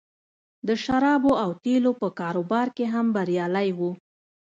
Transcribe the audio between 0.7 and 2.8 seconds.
شرابو او تیلو په کاروبار